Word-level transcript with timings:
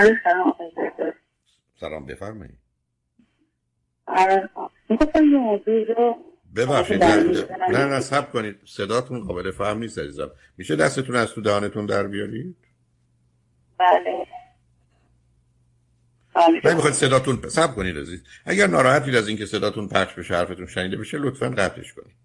آره 0.00 0.20
سلام 0.24 0.48
آقای 0.48 0.70
دکتر. 0.70 1.12
سلام 1.80 2.06
بفرمایید. 2.06 2.58
آره 4.06 4.50
می‌خواستم 4.88 5.24
یه 5.24 5.38
موضوع 5.38 5.84
رو 5.84 6.16
ببخشید 6.56 7.04
نه. 7.04 7.84
نه 7.84 8.00
سب 8.00 8.32
کنید. 8.32 8.60
صداتون 8.64 9.20
قابل 9.20 9.50
فهم 9.50 9.78
نیست 9.78 9.98
عزیزم. 9.98 10.30
میشه 10.56 10.76
دستتون 10.76 11.16
از 11.16 11.32
تو 11.34 11.40
دهانتون 11.40 11.86
در 11.86 12.06
بیارید؟ 12.06 12.56
بله. 13.78 14.26
من 16.64 16.74
می‌خواید 16.74 16.94
صداتون 16.94 17.48
سب 17.48 17.74
کنید 17.74 17.98
عزیز. 17.98 18.24
اگر 18.44 18.66
ناراحتید 18.66 19.14
از 19.14 19.28
اینکه 19.28 19.46
صداتون 19.46 19.88
پخش 19.88 20.14
بشه 20.14 20.34
حرفتون 20.34 20.66
شنیده 20.66 20.96
بشه 20.96 21.18
لطفا 21.18 21.48
قطعش 21.48 21.92
کنید. 21.92 22.16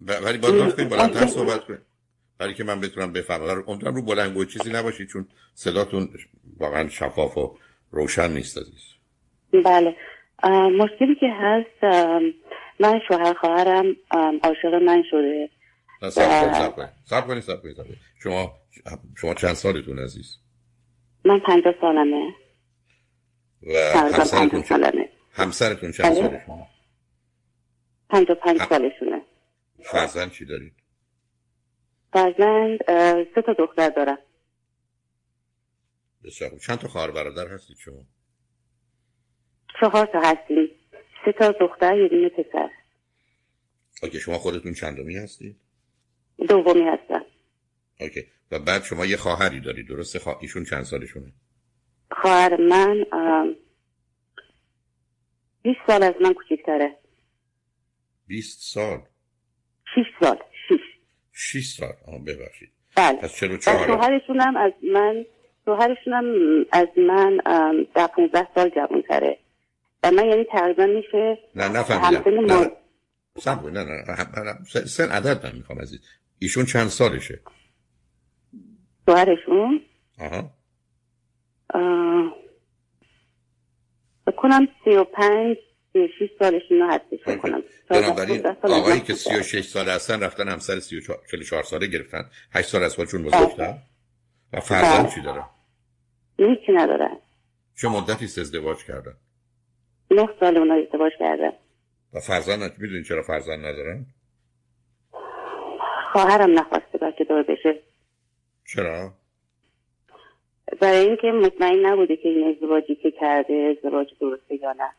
نه 0.00 0.18
ولی 0.18 0.38
لطف 0.38 0.76
کنید 0.76 0.88
بلندتر 0.88 1.26
صحبت 1.26 1.64
کنید 1.64 1.80
برای 2.38 2.54
که 2.54 2.64
من 2.64 2.80
بتونم 2.80 3.12
بفهمم. 3.12 3.64
امیدوارم 3.68 3.94
رو 3.94 4.02
بلنگو 4.02 4.44
چیزی 4.44 4.72
نباشید 4.72 5.08
چون 5.08 5.28
صداتون 5.54 6.08
واقعا 6.58 6.88
شفاف 6.88 7.38
و 7.38 7.58
روشن 7.90 8.30
نیست 8.32 8.58
عزیز. 8.58 8.82
بله. 9.64 9.96
مشکلی 10.78 11.14
که 11.20 11.26
هست 11.32 11.84
من 12.80 13.00
شوهر 13.08 13.34
خواهرم 13.34 13.96
عاشق 14.42 14.74
من 14.74 15.02
شده. 15.10 15.50
سب 17.04 17.26
کنید 17.26 17.42
سب 17.42 17.62
کنید. 17.62 17.76
شما 18.22 18.52
شما 19.16 19.34
چند 19.34 19.54
سالتون 19.54 19.98
عزیز؟ 19.98 20.38
من 21.24 21.38
پنجاه 21.38 21.74
سالمه. 21.80 22.32
و 23.62 23.98
همسرتون 23.98 24.62
سالمه. 24.62 25.08
همسرتون 25.32 25.92
چند 25.92 26.06
بله. 26.06 26.14
سالشونه 26.14 26.66
پنجاه 28.10 28.36
پنج 28.36 28.62
سالشونه. 28.62 29.22
فرزند 29.82 30.30
چی 30.30 30.44
دارید؟ 30.44 30.72
فرزند 32.16 32.78
سه 33.34 33.42
تا 33.46 33.52
دختر 33.58 33.88
دارم 33.88 34.18
بسیار 36.24 36.50
خوب. 36.50 36.58
چند 36.58 36.78
تا 36.78 36.88
خواهر 36.88 37.10
برادر 37.10 37.48
هستید 37.48 37.76
شما؟ 37.76 38.04
چهار 39.80 40.06
تا 40.06 40.20
هستیم. 40.20 40.68
سه 41.24 41.32
تا 41.32 41.52
دختر 41.60 41.98
یه 41.98 42.08
دونه 42.08 42.28
پسر. 42.28 42.70
okay 44.02 44.20
شما 44.20 44.38
خودتون 44.38 44.72
چندمی 44.72 45.16
هستید؟ 45.16 45.56
دومی 46.48 46.82
هستم. 46.82 47.24
okay. 48.00 48.26
و 48.50 48.58
بعد 48.58 48.82
شما 48.82 49.06
یه 49.06 49.16
خواهری 49.16 49.60
دارید. 49.60 49.88
درسته؟ 49.88 50.18
خوا... 50.18 50.38
ایشون 50.40 50.64
چند 50.64 50.82
سالشونه؟ 50.82 51.32
خواهر 52.10 52.56
من 52.56 53.06
ام، 53.12 53.56
20 55.62 55.78
سال 55.86 56.02
از 56.02 56.14
من 56.20 56.34
کوچکتره. 56.34 56.96
20 58.26 58.74
سال. 58.74 58.98
6 59.94 60.24
سال. 60.24 60.38
6 61.38 61.60
6 61.60 61.66
سال 61.66 61.92
آه 62.06 62.18
ببخشید. 62.18 62.68
بله. 62.96 63.16
پس 63.18 63.34
44 63.36 63.82
و 63.82 63.86
شوهرشون 63.86 64.40
هم 64.40 64.56
از 64.56 64.72
من 64.92 65.24
شوهرشون 65.64 66.12
هم 66.12 66.24
از 66.72 66.88
من 66.96 67.40
در 67.94 68.06
15 68.06 68.48
سال 68.54 68.68
جوانتره. 68.68 69.38
و 70.02 70.10
من 70.10 70.24
یعنی 70.26 70.44
تقریبا 70.44 70.86
میشه 70.86 71.38
نه 71.54 71.68
نفهمیدم. 71.68 72.30
نه 72.30 72.58
نه 72.58 72.70
سب. 73.38 73.66
نه 73.66 73.84
نه. 73.84 74.64
سن- 74.86 75.08
عدد 75.10 75.46
من 75.46 75.52
می‌خوام 75.56 75.78
عزیز. 75.78 76.00
ایشون 76.38 76.64
چند 76.64 76.88
سالشه؟ 76.88 77.40
شوهرشون؟ 79.08 79.80
آها. 80.20 80.50
اه، 81.74 82.36
بکنم 84.26 84.68
35 84.84 85.56
36 85.96 86.30
سالشون 86.38 86.78
رو 86.78 86.92
اوکی. 86.92 87.16
بکنم. 87.26 87.62
بنابراین 87.90 88.46
آقایی 88.62 89.00
که 89.00 89.14
36 89.14 89.64
ساله 89.64 89.92
هستن 89.92 90.22
رفتن 90.22 90.48
همسر 90.48 90.80
34 90.80 91.18
44 91.30 91.62
ساله 91.62 91.86
گرفتن. 91.86 92.30
8 92.52 92.68
سال 92.68 92.82
از 92.82 92.94
خودشون 92.94 93.22
بزرگتر؟ 93.22 93.74
و 94.52 94.60
فرزند 94.60 95.02
بله. 95.02 95.14
چی 95.14 95.20
دارن 95.20 95.44
هیچی 96.38 96.72
ندارن 96.72 97.18
چه 97.80 97.88
مدتی 97.88 98.24
است 98.24 98.38
ازدواج 98.38 98.84
کردن؟ 98.84 99.14
9 100.10 100.28
سال 100.40 100.56
اونا 100.56 100.74
ازدواج 100.74 101.12
کردن. 101.18 101.52
و 102.12 102.20
فرزند 102.20 102.78
می‌دونین 102.78 103.02
چرا 103.02 103.22
فرزند 103.22 103.66
ندارن؟ 103.66 104.06
خواهرم 106.12 106.58
نخواسته 106.58 106.98
بچه 106.98 107.24
دار 107.24 107.42
بشه. 107.42 107.82
چرا؟ 108.66 109.12
برای 110.80 111.06
اینکه 111.06 111.26
مطمئن 111.26 111.86
نبوده 111.86 112.16
که 112.16 112.28
این 112.28 112.54
ازدواجی 112.54 112.94
که 112.94 113.10
کرده 113.10 113.76
ازدواج 113.76 114.06
درسته 114.20 114.54
یا 114.54 114.72
نه. 114.72 114.90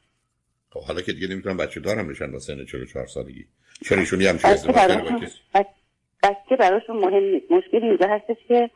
خب 0.69 0.83
حالا 0.83 1.01
که 1.01 1.13
دیگه 1.13 1.27
نمی‌تونن 1.27 1.57
بچه 1.57 1.79
دارم 1.79 2.07
بشن 2.07 2.31
با 2.31 2.39
سن 2.39 2.65
44 2.65 3.07
سالگی. 3.07 3.45
چرا 3.81 3.99
ایشون 3.99 4.19
بچه 4.21 4.39
ازدواج 4.43 4.75
کرده 4.75 5.29
با 5.53 6.55
براشون 6.55 6.97
مهم 6.97 7.23
نیست. 7.23 7.51
مشکل 7.51 7.83
اینجا 7.83 8.07
هستش 8.07 8.37
که 8.47 8.69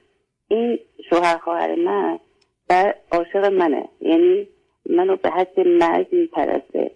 این 0.48 0.80
شوهر 1.10 1.38
خواهر 1.38 1.76
من 1.76 2.20
و 2.70 2.94
عاشق 3.12 3.46
منه. 3.46 3.90
یعنی 4.02 4.48
منو 4.90 5.16
به 5.16 5.30
حد 5.30 5.60
مرگ 5.60 6.08
میپرسته 6.12 6.92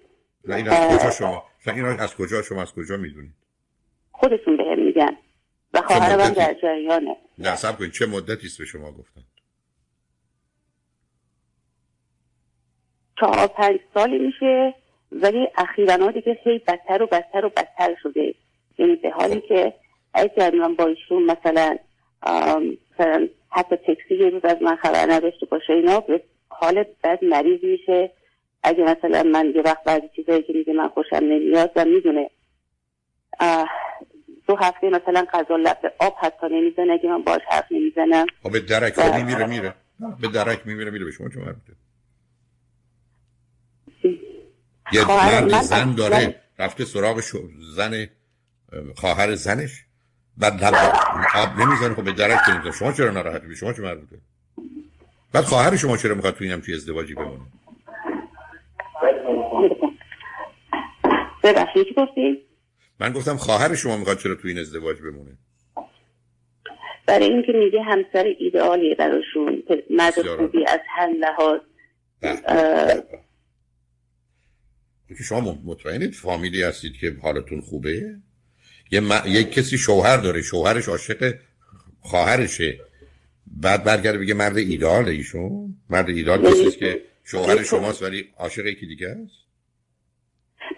نه 0.46 0.56
این 0.56 0.70
از 0.70 1.00
کجا 1.00 1.12
شما؟ 1.12 1.44
این 1.66 1.86
از 1.86 2.16
کجا؟ 2.16 2.42
شما 2.42 2.62
از 2.62 2.74
کجا 2.74 2.98
می‌دونید؟ 2.98 3.34
خودشون 4.12 4.58
بهم 4.58 4.80
میگن. 4.86 5.18
و 5.74 5.82
خواهرم 5.82 6.20
هم 6.20 6.28
مدتی؟ 6.28 6.36
در 6.36 6.54
جریانه. 6.62 7.16
نه 7.38 7.56
سب 7.56 7.78
کنید 7.78 7.92
چه 7.92 8.06
مدتی 8.06 8.48
است 8.48 8.58
به 8.58 8.66
شما 8.66 8.92
گفتن؟ 8.92 9.22
چهار 13.20 13.48
پنج 13.48 13.80
سالی 13.94 14.18
میشه. 14.18 14.74
ولی 15.22 15.48
اخیرا 15.58 16.12
دیگه 16.12 16.40
خیلی 16.44 16.60
بدتر 16.60 17.04
و 17.04 17.08
بدتر 17.08 17.46
و 17.46 17.50
بدتر 17.50 17.96
شده. 18.04 18.36
یعنی 18.78 18.96
به 18.96 19.10
حالی 19.10 19.42
که 19.42 19.74
اگر 20.14 20.56
من 20.56 20.76
با 20.76 20.86
ایشون 20.86 21.24
مثلا 21.24 21.78
مثلا 23.00 23.28
حتی 23.50 23.76
تکسی 23.76 24.16
یه 24.16 24.30
روز 24.30 24.46
از 24.46 24.62
من 24.62 24.76
خبر 24.76 25.06
نداشته 25.10 25.46
باشه 25.46 25.74
اینا 25.74 26.00
به 26.00 26.22
حال 26.50 26.86
بد 27.04 27.24
مریض 27.24 27.64
میشه. 27.64 28.12
اگه 28.64 28.84
مثلا 28.84 29.24
من 29.24 29.54
یه 29.56 29.62
وقت 29.62 29.84
بعضی 29.84 30.10
چیزایی 30.16 30.44
که 30.44 30.54
میگه 30.54 30.74
من 30.74 30.88
خوشم 30.88 31.16
نمیاد 31.16 31.72
و 31.76 31.86
می‌دونه. 31.86 32.30
دو 34.48 34.56
هفته 34.56 34.90
مثلا 34.90 35.26
غذا 35.34 35.56
لب 35.56 35.82
به 35.82 35.92
آب 36.00 36.16
حتی 36.22 36.48
نمی‌زنه 36.52 36.94
اگه 36.94 37.10
من 37.10 37.22
باش 37.22 37.42
حرف 37.50 37.72
نمی‌زنم. 37.72 38.26
خب 38.44 38.52
به 38.52 38.60
درک 38.60 38.96
بله. 38.96 39.18
میمیره 39.18 39.46
میره 39.46 39.74
به 40.22 40.28
درک 40.28 40.68
میمیره 40.68 40.92
میره 40.92 41.06
به 41.06 41.12
شما 41.12 41.30
چه 41.30 41.40
مربوطه 41.40 41.74
یه 44.92 45.08
مرد 45.08 45.52
من 45.52 45.62
زن 45.62 45.96
داره 45.96 46.42
رفته 46.60 46.86
سراغ 46.86 47.22
زن 47.76 47.94
اه، 47.94 48.08
خواهر 48.96 49.36
زنش. 49.36 49.72
بعد 50.38 50.64
آب 51.36 51.60
نمی‌زنه. 51.60 51.96
خب 51.96 52.04
به 52.04 52.12
درک 52.12 52.50
نمی‌زنه. 52.50 52.72
شما 52.72 52.92
چرا 52.92 53.12
ناراحتی؟ 53.12 53.48
به 53.48 53.56
شما 53.56 53.74
چه 53.74 53.82
مربوطه؟ 53.82 54.16
بعد 55.34 55.44
خواهر 55.44 55.76
شما 55.76 55.98
چرا 55.98 56.16
می‌خواد 56.16 56.36
تو 56.36 56.44
اینم 56.44 56.60
توی 56.60 56.74
ازدواجی 56.76 57.14
بمونه؟ 57.14 57.46
ببخشید 61.44 61.88
چی 61.88 61.94
گفتی؟ 61.98 62.42
من 63.00 63.14
گفتم 63.14 63.38
خواهر 63.38 63.76
شما 63.76 63.98
می‌خواد 63.98 64.18
چرا 64.18 64.36
تو 64.36 64.48
این 64.48 64.60
ازدواج 64.60 64.98
بمونه؟ 65.02 65.38
برای 67.08 67.26
اینکه 67.26 67.52
میگه 67.52 67.82
همسر 67.82 68.34
ایدئالیه 68.40 68.96
براشون. 68.96 69.64
مرد 69.90 70.28
خوبی 70.38 70.66
از 70.68 70.80
هر 70.96 71.08
لحاظ. 71.08 71.60
بله. 75.10 75.12
اه. 75.12 75.18
که 75.18 75.24
شما 75.24 75.58
مطمئنید 75.66 76.14
فامیلی 76.14 76.64
هستید 76.64 76.94
که 76.94 77.16
حالتون 77.22 77.62
خوبه؟ 77.62 78.16
یه, 78.92 79.00
م... 79.00 79.12
یه 79.28 79.44
کسی 79.44 79.78
شوهر 79.78 80.18
داره 80.18 80.42
شوهرش 80.42 80.90
عاشق 80.90 81.34
خواهرشه. 82.02 82.80
بعد 83.48 83.84
برگرده 83.84 84.18
بگه 84.18 84.34
مرد 84.34 84.58
ایدال 84.58 85.06
ایشون. 85.06 85.76
مرد 85.90 86.10
ایدال 86.10 86.52
کسی 86.52 86.68
است 86.68 86.78
که 86.78 87.02
شوهر 87.24 87.64
شماست 87.64 88.04
ولی 88.04 88.30
عاشق 88.38 88.66
یکی 88.66 88.86
دیگه 88.86 89.08
است؟ 89.08 89.46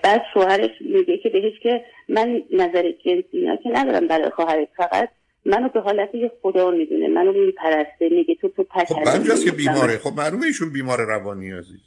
بعد 0.04 0.22
شوهرش 0.34 0.72
میگه 0.82 1.18
که 1.18 1.30
بهش 1.30 1.54
که 1.64 1.82
من 2.10 2.44
نظر 2.54 2.92
جنسی 2.92 3.28
اینا 3.32 3.56
که 3.56 3.70
ندارم 3.70 4.08
برای 4.08 4.30
خواهرت 4.30 4.68
فقط 4.78 5.10
منو 5.46 5.70
به 5.70 5.80
حالت 5.80 6.16
یه 6.16 6.32
خدا 6.42 6.72
می‌دونه 6.72 7.08
منو 7.08 7.34
میپرسته 7.34 8.10
میگه 8.12 8.36
تو 8.36 8.50
تو 8.50 8.64
خب 8.64 8.70
پکر 8.70 9.04
بعد 9.04 9.44
که 9.46 9.52
بیماره. 9.52 9.98
خب 9.98 10.14
معلومه 10.18 10.46
ایشون 10.46 10.74
بیمار 10.74 11.06
روانی 11.06 11.52
عزیز 11.52 11.80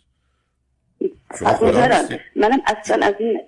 شما 1.00 1.09
خدا 1.09 1.09
خدا 1.09 1.09
هستی 1.09 1.19
منم 2.37 2.62
اصلا 2.67 3.06
از 3.06 3.15
این 3.19 3.41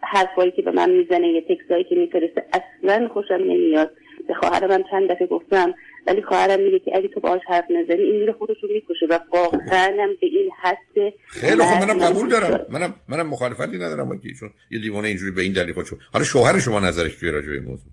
حرفایی 0.00 0.52
که 0.52 0.62
به 0.62 0.70
من 0.70 0.90
می‌زنه 0.90 1.28
یه 1.28 1.40
تکسایی 1.40 1.84
که 1.84 1.94
میفرسته 1.94 2.44
اصلا 2.52 3.08
خوشم 3.08 3.34
نمیاد. 3.34 3.90
به 4.28 4.34
خواهرم 4.34 4.70
هم 4.70 4.84
چند 4.90 5.10
دفعه 5.10 5.26
گفتم 5.26 5.74
ولی 6.06 6.22
خواهرم 6.22 6.60
میگه 6.60 6.78
که 6.78 6.96
اگه 6.96 7.08
تو 7.08 7.20
باهاش 7.20 7.40
حرف 7.48 7.64
نزنی 7.70 8.02
این 8.02 8.20
میره 8.20 8.32
خودش 8.32 8.56
رو 8.62 8.68
می‌کشه 8.72 9.06
و 9.10 9.18
واقعا 9.32 9.96
هم 10.00 10.08
به 10.20 10.26
این 10.26 10.50
حد 10.62 11.12
خیلی 11.26 11.62
خب 11.62 11.88
منم 11.88 11.98
قبول 11.98 12.28
دارم. 12.28 12.66
منم 12.70 12.94
منم 13.08 13.26
مخالفتی 13.26 13.76
ندارم 13.76 14.08
با 14.08 14.16
ایشون 14.22 14.50
یه 14.70 14.78
دیوانه 14.78 15.08
اینجوری 15.08 15.30
به 15.30 15.42
این 15.42 15.52
دلیل 15.52 15.74
خودشون 15.74 15.98
حالا 16.12 16.24
شوهر 16.24 16.58
شما 16.58 16.80
نظرش 16.80 17.16
توی 17.16 17.30
راجع 17.30 17.46
به 17.46 17.54
این 17.54 17.64
موضوع؟ 17.64 17.92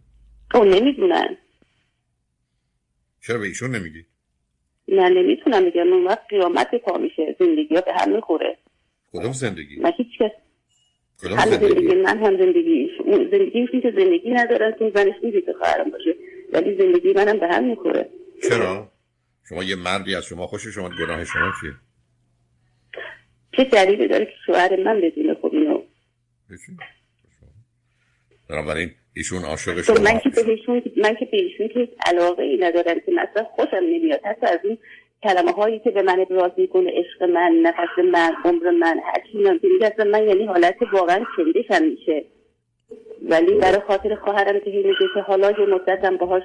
او 0.55 0.63
نمی‌دونن. 0.63 1.37
چرا 3.21 3.37
به 3.37 3.45
ایشون 3.45 3.75
نمیگی؟ 3.75 4.05
نه 4.87 5.09
نمی‌تونم 5.09 5.65
بگم. 5.65 5.93
اون 5.93 6.07
وقت 6.07 6.27
قیامت 6.29 6.75
پا 6.75 6.97
میشه. 6.97 7.35
زندگی 7.39 7.75
ها 7.75 7.81
به 7.81 7.93
هم 7.93 8.15
می‌خوره 8.15 8.57
کدوم 9.13 9.31
زندگی؟ 9.31 9.79
من 9.79 9.91
هیچ 9.97 10.07
کس. 10.19 10.31
کدوم 11.21 11.37
هم 11.37 11.49
زندگی؟ 11.49 11.67
زندگی 11.67 11.95
من 11.95 12.17
هم 12.17 12.37
زندگیش. 12.37 12.91
اون 13.05 13.29
زندگیش 13.31 13.69
این 13.73 13.81
که 13.81 13.93
زندگی 13.97 14.29
ندارن 14.29 14.75
که 14.79 14.91
زنش 14.95 15.15
میگه 15.23 15.41
که 15.41 15.53
خواهرم 15.53 15.89
باشه. 15.89 16.15
ولی 16.53 16.77
زندگی 16.77 17.13
منم 17.13 17.39
به 17.39 17.47
هم 17.47 17.63
می‌خوره. 17.63 18.09
چرا؟ 18.49 18.91
شما 19.49 19.63
یه 19.63 19.75
مردی 19.75 20.15
از 20.15 20.25
شما 20.25 20.47
خوش 20.47 20.67
شما 20.67 20.89
گناه 20.89 21.25
شما 21.25 21.51
چیه؟ 21.61 21.73
چه 23.57 23.63
دلیلی 23.63 24.07
داره 24.07 24.25
که 24.25 24.31
شوهر 24.45 24.83
من 24.83 25.01
بدونه 25.01 25.33
خب 25.33 25.49
اینو؟ 25.53 25.81
بنابراین 28.49 28.91
ایشون 29.15 29.43
عاشق 29.43 29.81
شما 29.81 29.95
من 29.95 30.19
که 30.19 30.29
بهشون 30.29 30.81
من 30.97 31.15
که 31.15 31.25
بهشون 31.25 31.67
که 31.67 31.89
علاقه 32.05 32.43
ای 32.43 32.57
ندارم 32.57 32.99
که 32.99 33.11
مثلا 33.11 33.43
خوشم 33.43 33.75
نمیاد. 33.75 34.19
حتی 34.25 34.45
از 34.45 34.59
این 34.63 34.77
کلمه 35.23 35.51
هایی 35.51 35.79
که 35.79 35.91
به 35.91 36.01
من 36.01 36.19
ابراز 36.19 36.51
می‌کنه 36.57 36.91
عشق 36.91 37.23
من 37.23 37.51
نفس 37.63 37.99
من 38.13 38.31
عمر 38.45 38.69
من 38.69 38.99
هر 39.05 39.23
چی 39.31 39.37
میگه 39.37 40.03
من 40.03 40.27
یعنی 40.27 40.45
حالت 40.45 40.75
واقعا 40.93 41.25
چندشم 41.37 41.85
میشه. 41.85 42.25
ولی 43.29 43.53
برای 43.53 43.79
خاطر 43.87 44.15
خواهرم 44.15 44.59
که 44.59 44.71
میگه 44.71 44.93
که 45.13 45.21
حالا 45.21 45.51
یه 45.51 45.65
مدتم 45.65 46.17
باهاش 46.17 46.43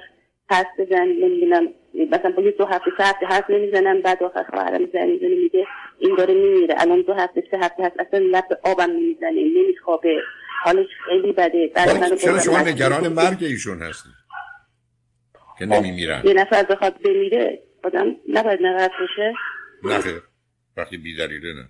حرف 0.49 0.67
بزن 0.79 1.07
نمی‌دونم 1.07 1.67
مثلا 2.11 2.31
با 2.31 2.43
یه 2.43 2.51
دو 2.51 2.65
هفته 2.65 2.91
سه 2.97 3.03
هفته 3.03 3.25
حرف 3.25 3.49
نمی‌زنم 3.49 4.01
بعد 4.01 4.23
آخر 4.23 4.43
خواهرم 4.43 4.89
زن 4.93 5.07
می‌زنه 5.07 5.35
میگه 5.35 5.65
این 5.99 6.15
داره 6.15 6.33
میمیره. 6.33 6.75
الان 6.77 7.01
دو 7.01 7.13
هفته 7.13 7.43
سه 7.51 7.57
هفته 7.57 7.83
هست 7.83 7.99
اصلا 7.99 8.19
لب 8.19 8.45
آبم 8.63 8.91
نمی‌زنه 8.91 9.43
نمیخوابه. 9.55 10.21
حالش 10.63 10.87
خیلی 11.05 11.31
بده. 11.31 11.71
چرا 12.17 12.39
شما 12.39 12.61
نگران 12.61 13.07
مرگ 13.07 13.37
ایشون 13.41 13.81
هستی؟ 13.81 14.09
که 15.59 15.65
خب، 15.65 15.73
نمیمیرن. 15.73 16.21
یه 16.25 16.33
نفر 16.33 16.63
بخواد 16.63 16.95
بمیره. 17.05 17.63
آدم 17.87 18.05
نباید 18.29 18.59
نقد 18.61 18.91
بشه 19.03 19.33
نه 19.83 20.21
وقتی 20.77 20.97
بی 20.97 21.17
دلیله 21.17 21.53
نه. 21.53 21.69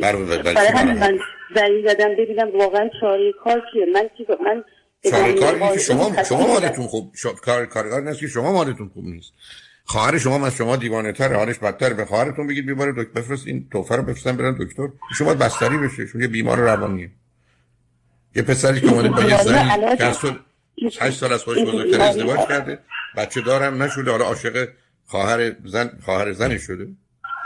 برای 0.00 0.68
همین 0.68 0.98
من 0.98 1.18
زنی 1.54 1.88
زدم 1.88 2.16
ببینم 2.18 2.50
واقعا 2.58 2.90
چاره 3.00 3.32
کار 3.44 3.62
چیه 3.72 3.86
من 3.94 4.08
چی 4.18 4.26
من 4.44 4.64
چاره 5.10 5.32
کار 5.32 5.72
که 5.72 5.78
شما 5.78 6.22
شما 6.22 6.46
مالتون 6.46 6.86
خوب 6.86 7.14
کار 7.42 7.66
کارگار 7.66 8.02
نیست 8.02 8.20
که 8.20 8.26
شما 8.26 8.52
مالتون 8.52 8.88
خوب 8.94 9.04
نیست. 9.04 9.32
خواهر 9.84 10.18
شما 10.18 10.46
از 10.46 10.56
شما 10.56 10.76
دیوانه 10.76 11.12
تر 11.12 11.34
حالش 11.34 11.58
بدتر. 11.58 11.92
به 11.92 12.04
خواهرتون 12.04 12.46
بگید 12.46 12.66
بیباره 12.66 12.92
دکتر 12.92 13.20
بفرست 13.20 13.46
این 13.46 13.68
توفر 13.72 13.96
رو 13.96 14.02
بفرستن 14.02 14.36
برن 14.36 14.56
دکتر. 14.60 14.88
شما 15.18 15.34
بستری 15.34 15.78
بشه. 15.78 16.06
چون 16.06 16.20
یه 16.20 16.28
بیمار 16.28 16.58
روانیه. 16.58 17.10
یه 18.36 18.42
پسری 18.42 18.80
که 18.80 18.92
اومده 18.92 19.08
با 19.08 19.22
یه 19.22 19.42
زنی 19.42 19.96
که 19.96 20.04
از 20.04 20.18
8 21.00 21.18
سال 21.18 21.32
از 21.32 21.44
خودش 21.44 21.62
بزرگتر 21.62 22.00
ازدواج 22.00 22.40
کرده. 22.48 22.78
بچه 23.16 23.40
دارم 23.40 23.82
نشده 23.82 24.10
حالا 24.10 24.24
عاشق 24.24 24.68
خواهر 25.06 25.52
زن 25.64 25.90
خواهر 26.04 26.32
زنش 26.32 26.62
شده. 26.62 26.88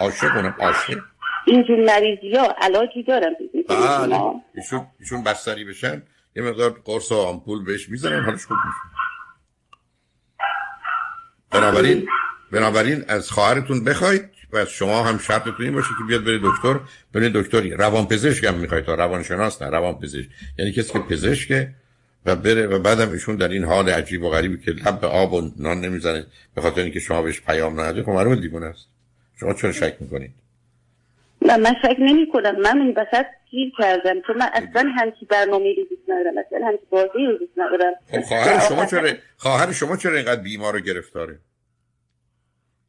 عاشق 0.01 0.37
اونم 0.37 0.55
عاشق. 0.59 0.99
اینجور 1.47 1.85
مریضی 1.85 2.37
ها 2.37 2.55
علاجی 2.61 3.03
دارم. 3.03 3.33
بله. 3.69 4.21
ایشون, 4.55 4.87
ایشون 5.01 5.25
بستری 5.25 5.65
بشن. 5.65 6.03
یه 6.37 6.43
مقدار 6.43 6.71
قرص 6.85 7.13
و 7.13 7.15
آمپول 7.15 7.65
بهش 7.65 7.89
می‌زنن. 7.89 8.25
حالش 8.25 8.45
خوب 8.45 8.57
میشه. 8.67 8.79
بنابراین 11.51 12.09
بنابراین 12.53 13.05
از 13.09 13.31
خواهرتون 13.31 13.85
بخواید 13.85 14.31
و 14.53 14.57
از 14.57 14.71
شما 14.71 15.03
هم 15.03 15.19
شرطتون 15.19 15.67
این 15.67 15.75
باشه 15.75 15.89
که 15.99 16.05
بیاد 16.09 16.25
بره 16.25 16.39
دکتر. 16.43 16.81
بره 17.15 17.29
دکتری 17.29 17.71
روان 17.71 18.07
پزشک 18.07 18.45
هم 18.45 18.55
می‌خواید 18.55 18.85
تا 18.85 18.95
روانشناس 18.95 19.63
نه 19.63 19.71
روان 19.71 19.99
پزشک 19.99 20.29
یعنی 20.59 20.73
کسی 20.73 20.93
که 20.93 20.99
پزشکه 20.99 21.75
و 22.27 22.37
بره 22.37 22.67
و 22.67 22.79
بعدم 22.79 23.13
ایشون 23.13 23.37
در 23.37 23.49
این 23.49 23.65
حال 23.65 23.89
عجیب 23.89 24.23
و 24.23 24.31
غریبی 24.31 24.65
که 24.65 24.71
لب 24.71 25.05
آب 25.05 25.33
و 25.33 25.51
نان 25.57 25.81
نمی‌زنه 25.81 26.27
به 26.55 26.61
خاطر 26.61 26.81
اینکه 26.81 27.01
شما 27.01 27.23
بهش 27.23 27.41
پیام 27.41 27.81
ندید 27.81 28.05
خب 28.05 28.11
معلومه 28.11 28.37
دیوونه 28.37 28.67
است. 28.67 28.89
شما 29.41 29.55
چرا 29.55 29.73
شک 29.73 29.97
می‌کنید؟ 30.01 30.31
نه 31.43 31.57
من 31.57 31.75
فکر 31.83 32.01
نمی 32.01 32.27
کنم 32.33 32.61
من 32.61 32.81
این 32.81 32.95
وسط 32.97 33.27
گیر 33.51 33.73
کردم. 33.79 34.21
چون 34.27 34.37
من 34.37 34.49
اصلا 34.53 34.93
همچی 34.97 35.27
برنامه 35.27 35.75
رو 35.77 35.85
دوست 35.91 36.03
ندارم. 36.09 36.39
اصلا 36.39 36.67
همچی 36.67 36.83
بازی 36.91 37.27
رو 37.27 37.39
دوست 37.39 37.53
ندارم. 37.57 37.95
خب 38.11 38.21
خواهر 38.21 38.69
شما 38.69 38.87
چرا 38.87 39.11
خواهر 39.37 39.73
شما 39.73 39.97
چرا 39.97 40.17
اینقدر 40.17 40.43
بیمار 40.43 40.77
و 40.77 40.81
گرفتاره؟ 40.81 41.39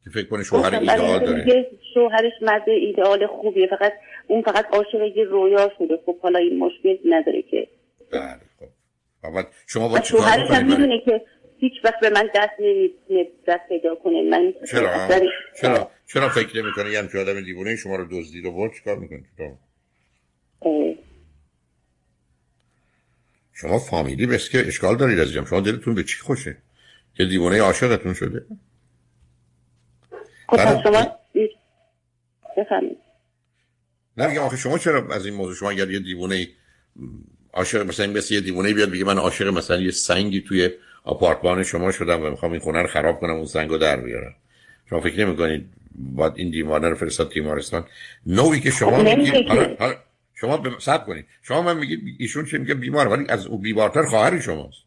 که 0.04 0.10
فکر 0.10 0.28
کنه 0.28 0.42
شوهر 0.42 0.70
خب، 0.70 0.80
ایدئال 0.80 1.20
داره. 1.20 1.66
شوهرش 1.94 2.32
مرد 2.42 2.68
ایدئال 2.68 3.26
خوبیه. 3.26 3.66
فقط 3.66 3.92
اون 4.26 4.42
فقط 4.42 4.66
عاشق 4.72 5.16
یه 5.16 5.24
رویا 5.24 5.70
شده. 5.78 5.98
خب 6.06 6.20
حالا 6.20 6.38
این 6.38 6.58
مشکل 6.58 6.96
نداره 7.04 7.42
که. 7.42 7.68
بله. 8.12 8.49
خب 9.22 9.46
شما 9.66 9.88
با 9.88 9.98
هم 9.98 10.66
می‌دونه 10.66 11.02
که 11.04 11.22
هیچ 11.58 11.72
وقت 11.84 12.00
به 12.00 12.10
من 12.10 12.30
دست 12.34 12.52
نمی‌تونه 12.58 13.24
دست 13.48 13.68
پیدا 13.68 13.94
کنه. 13.94 14.22
من 14.30 14.52
چرا؟ 14.70 15.08
چرا؟ 15.60 15.90
چرا 16.06 16.28
فکر 16.28 16.62
نمی‌کنه 16.62 16.90
یه 16.90 17.20
آدم 17.20 17.40
دیوونه 17.40 17.76
شما 17.76 17.96
رو 17.96 18.04
دزدید 18.10 18.44
و 18.44 18.52
برد؟ 18.52 18.72
چیکار 18.74 18.98
می‌کنه 18.98 19.24
شما 23.52 23.78
فامیلی 23.78 24.26
بس 24.26 24.48
که 24.48 24.66
اشکال 24.66 24.96
دارید 24.96 25.20
عزیزم. 25.20 25.44
شما 25.44 25.60
دلتون 25.60 25.94
به 25.94 26.04
چی 26.04 26.18
خوشه؟ 26.18 26.56
که 27.14 27.24
دیوونه 27.24 27.60
عاشقتون 27.60 28.14
شده. 28.14 28.46
خب 30.48 30.82
شما 30.82 31.18
بفهمید 32.56 32.96
نه 34.16 34.26
میگم 34.26 34.42
آخه 34.42 34.56
شما 34.56 34.78
چرا 34.78 35.14
از 35.14 35.26
این 35.26 35.34
موضوع 35.34 35.54
شما 35.54 35.70
اگر 35.70 35.90
یه 35.90 35.98
دیوونه 35.98 36.46
عاشق 37.52 37.86
مثلا 37.86 38.06
این 38.06 38.22
یه 38.30 38.40
دیوونه 38.40 38.72
بیاد 38.72 38.90
بگه 38.90 39.04
من 39.04 39.18
عاشق 39.18 39.46
مثلا 39.46 39.80
یه 39.80 39.90
سنگی 39.90 40.40
توی 40.40 40.70
آپارتمان 41.04 41.62
شما 41.62 41.92
شدم 41.92 42.22
و 42.22 42.30
می‌خوام 42.30 42.52
این 42.52 42.60
خونه 42.60 42.82
رو 42.82 42.88
خراب 42.88 43.20
کنم 43.20 43.34
اون 43.34 43.46
سنگو 43.46 43.78
در 43.78 44.00
بیارم. 44.00 44.34
شما 44.90 45.00
فکر 45.00 45.26
نمی 45.26 45.36
کنید 45.36 45.66
باید 45.94 46.32
این 46.36 46.50
دیوانه 46.50 46.88
رو 46.88 46.94
فرستاد 46.94 47.30
تیمارستان؟ 47.30 47.84
نوعی 48.26 48.60
که 48.60 48.70
شما 48.70 48.98
خب، 48.98 49.18
میگید 49.18 49.46
شما 50.34 50.56
به 50.56 50.70
صبر 50.78 51.04
کنید. 51.04 51.26
شما 51.42 51.62
من 51.62 51.78
میگید 51.78 52.00
ایشون 52.18 52.44
چه 52.44 52.58
میگه؟ 52.58 52.74
بیمار 52.74 53.08
ولی 53.08 53.24
از 53.28 53.46
او 53.46 53.58
بیمارتر 53.58 54.02
خواهر 54.02 54.40
شماست. 54.40 54.84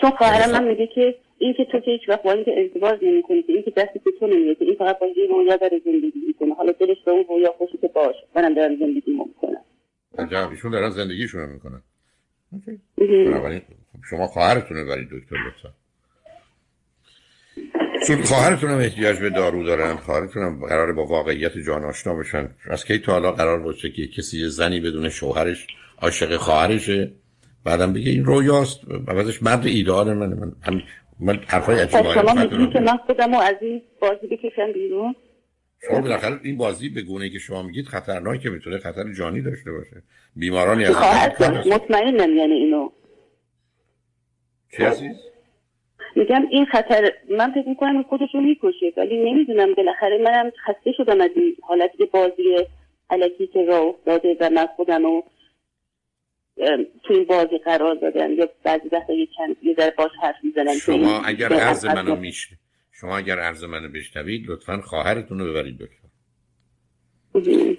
چون 0.00 0.10
خواهر 0.10 0.52
من 0.52 0.64
میگه 0.64 0.86
که 0.94 1.14
این 1.40 1.54
که 1.56 1.64
تو 1.72 1.80
که 1.80 1.90
هیچ 1.90 2.08
وقت 2.08 2.22
با 2.22 2.32
اینکه 2.32 2.52
ازدواج 2.60 2.98
نمی‌کنی 3.02 3.44
این 3.48 3.62
که 3.62 3.70
دستی 3.70 3.98
که 4.04 4.10
تو 4.20 4.26
نمیده 4.26 4.64
این 4.64 4.74
فقط 4.74 4.98
با 4.98 5.06
یه 5.06 5.26
رویا 5.30 5.56
داره 5.56 5.80
زندگی 5.84 6.20
می‌کنه. 6.26 6.54
حالا 6.54 6.72
دلش 6.72 6.96
به 7.06 7.10
اون 7.10 7.24
رویا 7.28 7.54
خوشی 7.58 7.78
که 7.78 7.88
باش 7.88 8.14
منم 8.36 8.54
دارم 8.54 8.76
زندگی 8.76 9.12
می‌کنم. 9.12 9.64
عجب 10.18 10.48
ایشون 10.50 10.70
دارن 10.70 10.90
زندگیشون 10.90 11.48
می‌کنن. 11.48 11.82
شما 14.10 14.26
خواهرتون 14.26 14.88
برید 14.88 15.08
دکتر 15.08 15.36
لطفا. 15.46 15.68
چون 18.06 18.22
خواهرتون 18.22 18.70
هم 18.70 18.78
احتیاج 18.78 19.18
به 19.18 19.30
دارو 19.30 19.64
دارن 19.64 19.96
خواهرتون 19.96 20.42
هم 20.42 20.66
قراره 20.66 20.92
با 20.92 21.06
واقعیت 21.06 21.58
جان 21.58 21.84
آشنا 21.84 22.14
بشن. 22.14 22.48
از 22.70 22.84
کی 22.84 22.98
تا 22.98 23.12
حالا 23.12 23.32
قرار 23.32 23.60
باشه 23.60 23.90
که 23.90 24.06
کسی 24.06 24.48
زنی 24.48 24.80
بدون 24.80 25.08
شوهرش 25.08 25.66
عاشق 26.02 26.36
خواهرشه؟ 26.36 27.12
بعدم 27.64 27.92
بگه 27.92 28.10
این 28.10 28.24
رویاست. 28.24 28.80
و 28.88 28.98
بعدش 28.98 29.42
مرد 29.42 29.66
ایدئال 29.66 30.12
من 30.12 30.28
من 30.28 30.52
هم 30.62 30.82
من 31.20 31.40
حرفای 31.48 31.80
عجیب 31.80 32.02
خب، 32.02 32.14
شما 32.14 32.34
میگید 32.34 32.72
که 32.72 32.80
من 32.80 32.96
خودم 32.96 33.34
از 33.34 33.56
این 33.60 33.82
بازی 34.00 34.26
بکشم 34.26 34.72
بیرون؟ 34.72 35.14
شما 35.88 36.00
بالاخره 36.00 36.40
این 36.42 36.56
بازی 36.56 36.88
به 36.88 37.02
گونه 37.02 37.30
که 37.30 37.38
شما 37.38 37.62
میگید 37.62 37.86
خطرناکه 37.86 38.50
می‌تونه 38.50 38.78
خطر 38.78 39.12
جانی 39.18 39.42
داشته 39.42 39.72
باشه. 39.72 40.02
بیمارانی 40.36 40.84
از 40.84 40.96
مطمئنم 41.66 42.36
یعنی 42.36 42.54
اینو. 42.54 42.90
چی 44.76 44.82
عزیز؟ 44.82 45.16
میگم 46.16 46.42
این 46.50 46.64
خطر 46.64 47.12
من 47.30 47.52
فکر 47.52 47.68
می‌کنم 47.68 48.02
خودشو 48.02 48.38
می‌کشه 48.40 48.92
ولی 48.96 49.32
نمی‌دونم 49.32 49.74
بالاخره 49.74 50.18
منم 50.18 50.50
خسته 50.66 50.92
شدم 50.96 51.20
از 51.20 51.30
این 51.36 51.56
حالت 51.62 51.90
بازی 52.12 52.66
علکی 53.10 53.46
که 53.46 53.64
راه 53.64 53.82
افتاده 53.82 54.36
و 54.40 54.50
من 54.50 54.66
خودم 54.66 55.02
تو 57.02 57.14
این 57.14 57.24
بازی 57.24 57.58
قرار 57.58 57.94
دادم 57.94 58.32
یا 58.32 58.48
بعضی 58.64 58.88
وقتا 58.92 59.12
یه 59.12 59.26
چند 59.36 59.56
یه 59.62 59.74
ذره 59.74 59.94
باش 59.98 60.10
حرف 60.22 60.36
می‌زنم 60.42 60.78
شما 60.78 61.22
اگر 61.22 61.52
عرض 61.52 61.84
منو 61.84 62.16
میشه 62.16 62.56
شما 62.92 63.18
اگر 63.18 63.38
عرض 63.38 63.64
منو 63.64 63.88
بشنوید 63.88 64.50
لطفا 64.50 64.80
خواهرتون 64.80 65.38
رو 65.38 65.50
ببرید 65.50 65.78
دکتر. 65.78 66.08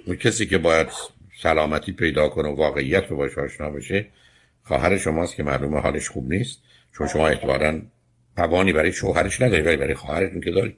اون 0.06 0.16
کسی 0.16 0.46
که 0.46 0.58
باید 0.58 0.88
سلامتی 1.42 1.92
پیدا 1.92 2.30
کنه 2.30 2.50
و 2.50 2.56
واقعیت 2.56 3.08
رو 3.08 3.18
باش 3.18 3.38
آشنا 3.38 3.70
بشه 3.70 4.06
خواهر 4.64 4.98
شماست 4.98 5.36
که 5.36 5.44
معلومه 5.44 5.80
حالش 5.80 6.10
خوب 6.10 6.32
نیست. 6.32 6.64
چون 6.98 7.08
شما 7.08 7.28
اعتبارا 7.28 7.82
توانی 8.38 8.74
برای 8.74 8.92
شوهرش 8.92 9.42
نداری 9.42 9.62
ولی 9.62 9.78
برای 9.78 9.94
خواهرتون 9.94 10.42
که 10.42 10.52
دارید. 10.52 10.76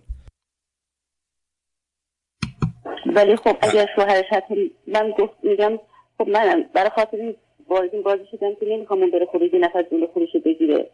ولی 3.15 3.35
خب 3.35 3.57
اگر 3.61 3.87
شوهرش 3.95 4.25
حتی 4.31 4.71
من 4.87 5.11
گفت 5.19 5.33
میگم 5.43 5.79
خب 6.17 6.27
منم. 6.27 6.63
برای 6.63 6.89
خاطر 6.95 7.17
این 7.17 7.35
بازی 7.67 8.01
بازی 8.05 8.23
شدم 8.31 8.55
که 8.59 8.65
نمی‌خوام 8.65 8.99
اون 8.99 9.11
بره 9.11 9.25
خودی 9.25 9.59
نفس 9.59 9.89
جلو 9.91 10.07
خودش 10.07 10.29
بگیره. 10.45 10.89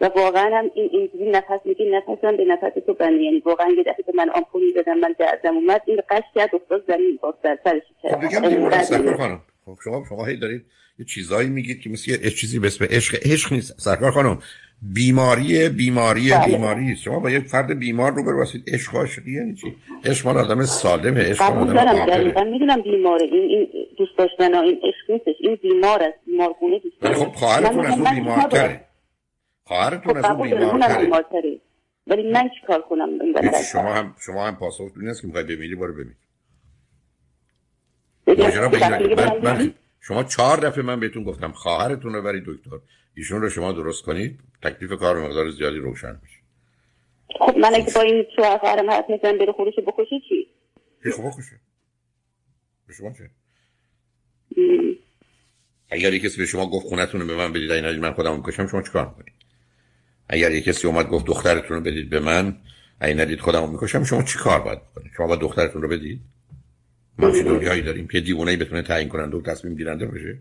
و 0.00 0.10
واقعا 0.16 0.58
هم 0.58 0.70
این 0.74 0.88
اینجوری 0.92 1.30
نفس 1.30 1.60
میگی 1.64 1.90
نفسم 1.90 2.36
به 2.36 2.44
نفس 2.44 2.74
تو 2.86 2.94
بنده. 2.94 3.22
یعنی 3.22 3.38
واقعا 3.38 3.68
یه 3.76 3.82
دفعه 3.82 4.14
من 4.14 4.30
آمپولی 4.30 4.72
دادم 4.72 4.98
من 4.98 5.14
دردم 5.18 5.56
اومد 5.56 5.82
این 5.86 6.00
قش 6.10 6.22
کرد 6.34 6.54
افتاد 6.54 6.84
زمین 6.88 7.18
با 7.22 7.34
سر 7.42 7.58
سرش 7.64 7.82
کرد. 8.02 8.28
خب 8.28 9.38
خب 9.64 9.78
شما 9.84 10.04
شما 10.08 10.24
هی 10.24 10.36
دارید 10.36 10.64
یه 10.98 11.04
چیزایی 11.04 11.48
میگید 11.48 11.80
که 11.80 11.90
مثل 11.90 12.10
یه 12.10 12.30
چیزی 12.30 12.58
به 12.58 12.66
اسم 12.66 12.84
عشق 12.84 13.16
عشق 13.32 13.52
نیست. 13.52 13.80
سرکار 13.80 14.10
خانم 14.10 14.38
بیماری 14.94 15.68
بیماری 15.68 16.30
بله. 16.30 16.46
بیماری 16.46 16.96
شما 16.96 17.20
با 17.20 17.30
یک 17.30 17.44
فرد 17.44 17.78
بیمار 17.78 18.12
رو 18.12 18.24
برو 18.24 18.44
عشق 18.66 18.94
عاشقی 18.94 19.32
یعنی 19.32 19.54
چی؟ 19.54 19.76
عشق 20.04 20.26
مال 20.26 20.36
آدم 20.36 20.64
سالمه 20.64 21.20
عشق 21.20 21.42
مال 21.42 21.78
آدم 21.78 22.46
می‌دونم 22.46 22.82
بیماره 22.82 23.24
این 23.24 23.42
این 23.42 23.86
دوست 23.98 24.18
داشتن 24.18 24.54
این 24.54 24.80
عشق 24.82 25.10
نیستش 25.10 25.34
این 25.40 25.58
بیمار 25.62 26.02
است 26.02 26.18
بیمارگونه 26.26 26.78
دوست 26.78 27.14
خب 27.14 27.32
خواهرتون 27.32 27.86
از 27.86 27.98
اون 27.98 28.14
بیمارتره. 28.14 28.80
خواهرتون 29.64 30.16
از 30.16 30.24
اون 30.24 30.48
بیمارتره. 31.00 31.60
ولی 32.06 32.30
من 32.30 32.50
کار 32.66 32.82
کنم؟ 32.82 33.08
شما 33.72 33.94
هم 33.94 34.14
شما 34.26 34.46
هم 34.46 34.56
پاسخ 34.56 34.90
نیست 34.96 35.20
که 35.20 35.26
می‌خوای 35.26 35.44
بمیری 35.44 35.74
برو 35.74 35.92
بمیر 35.92 36.16
شما 40.08 40.24
چهار 40.24 40.56
دفعه 40.56 40.82
من 40.82 41.00
بهتون 41.00 41.24
گفتم 41.24 41.52
خواهرتون 41.52 42.12
رو 42.14 42.22
برید 42.22 42.44
دکتر. 42.46 42.78
ایشون 43.14 43.42
رو 43.42 43.50
شما 43.50 43.72
درست 43.72 44.02
کنید 44.02 44.40
تکلیف 44.62 44.92
کار 44.92 45.20
مقدار 45.20 45.50
زیادی 45.50 45.78
روشن 45.78 46.20
میشه. 46.22 46.38
خب 47.38 47.56
من 47.56 47.74
اگه 47.74 47.92
با 47.94 48.00
این 48.00 48.24
شوهر 48.36 48.58
خواهرم 48.58 48.90
حرف 48.90 49.04
می‌زنم 49.08 49.38
بره 49.38 49.52
خودش 49.52 49.74
بکشه 49.86 50.20
چی؟ 50.28 50.46
خب 51.12 51.22
بکشه. 51.22 51.60
به 52.86 52.94
شما 52.94 53.12
چه؟ 53.12 53.30
اگر 55.90 56.18
کسی 56.18 56.38
به 56.38 56.46
شما 56.46 56.70
گفت 56.70 56.86
خونتون 56.86 57.20
رو 57.20 57.26
به 57.26 57.36
من 57.36 57.52
بدید 57.52 57.70
این 57.70 58.00
من 58.00 58.12
خودم 58.12 58.36
می‌کشم 58.36 58.66
شما 58.66 58.82
چیکار 58.82 59.08
می‌کنید؟ 59.08 59.34
اگر 60.28 60.50
یک 60.50 60.64
کسی 60.64 60.86
اومد 60.86 61.08
گفت 61.08 61.26
دخترتون 61.26 61.76
رو 61.76 61.82
بدید 61.82 62.10
به 62.10 62.20
من 62.20 62.56
این 63.02 63.20
ندید 63.20 63.40
خودم 63.40 63.70
می‌کشم 63.70 64.04
شما 64.04 64.22
چی 64.22 64.38
کار 64.38 64.60
باید 64.60 64.82
بکنید؟ 64.82 65.12
شما 65.16 65.26
باید 65.26 65.40
دخترتون 65.40 65.82
رو 65.82 65.88
بدید؟ 65.88 66.20
ما 67.18 67.30
چه 67.30 67.42
دنیایی 67.42 67.82
داریم. 67.82 68.08
که 68.08 68.20
دیوونه 68.20 68.56
بتونه 68.56 68.82
تعیین 68.82 69.08
کننده 69.08 69.36
و 69.36 69.40
تصمیم 69.40 69.74
گیرنده 69.74 70.06
باشه. 70.06 70.38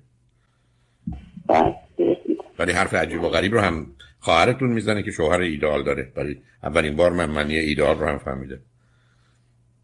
ولی 2.59 2.71
حرف 2.71 2.93
عجیب 2.93 3.23
و 3.23 3.29
غریب 3.29 3.53
رو 3.53 3.59
هم 3.59 3.87
خواهرتون 4.19 4.69
می‌زنه 4.69 5.03
که 5.03 5.11
شوهر 5.11 5.39
ایدئال 5.39 5.83
داره. 5.83 6.11
ولی 6.15 6.41
اولین 6.63 6.95
بار 6.95 7.11
من 7.11 7.29
معنی 7.29 7.55
ایدئال 7.55 7.99
رو 7.99 8.07
هم 8.07 8.17
فهمیده 8.17 8.59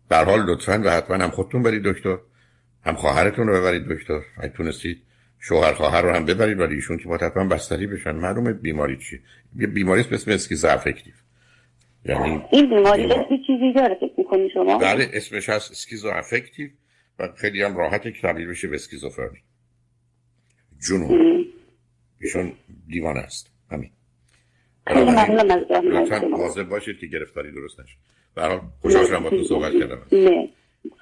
در 0.09 0.25
حال 0.25 0.45
لطفا 0.45 0.81
و 0.85 0.89
حتما 0.89 1.17
هم 1.17 1.29
خودتون 1.29 1.63
برید 1.63 1.83
دکتر. 1.83 2.17
هم 2.85 2.95
خواهرتون 2.95 3.47
رو 3.47 3.61
ببرید 3.61 3.87
دکتر. 3.87 4.21
اگه 4.37 4.53
تونستید 4.53 5.01
شوهر 5.39 5.73
خواهر 5.73 6.01
رو 6.01 6.11
هم 6.11 6.25
ببرید 6.25 6.59
ولی 6.59 6.75
ایشون 6.75 6.97
که 6.97 7.07
باید 7.07 7.21
حتما 7.21 7.47
بستری 7.47 7.87
بشن. 7.87 8.11
معلومه 8.11 8.53
بیماری 8.53 8.97
چی 8.97 9.19
یه 9.55 9.67
بیماری 9.67 10.03
به 10.03 10.15
اسم 10.15 10.31
اسکیز 10.31 10.65
افکتیو. 10.65 11.13
یعنی 12.05 12.41
این 12.51 12.69
بیماری 12.69 13.05
اسم 13.05 13.37
چیزی 13.47 13.73
داره 13.75 13.95
فکر 13.95 14.13
می‌کنی 14.17 14.49
شما؟ 14.53 14.77
بله 14.77 15.09
اسمش 15.13 15.49
هست 15.49 15.71
اسکیزو 15.71 16.07
افکتیو. 16.07 16.69
و 17.19 17.27
خیلی 17.35 17.63
هم 17.63 17.77
راحته 17.77 18.11
که 18.11 18.21
تبدیل 18.21 18.47
بشه 18.47 18.67
به 18.67 18.75
اسکیزوفرنی. 18.75 19.39
جنون 20.87 21.45
ایشون 22.21 22.53
دیوانه 22.87 23.19
است. 23.19 23.51
همین. 23.71 23.91
لطفا 24.89 26.63
باشید 26.63 26.99
که 26.99 27.07
گرفتاری 27.07 27.51
درست 27.51 27.79
نشه. 27.79 27.95
برحال 28.35 28.61
خوشحال 28.81 29.05
شدم 29.05 29.23
با 29.23 29.29
تو 29.29 29.43
صحبت 29.43 29.73
کردم. 29.73 30.01
نه. 30.11 30.49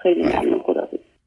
خیلی 0.04 0.24
ممنون. 0.24 0.64
خدا 0.64 0.90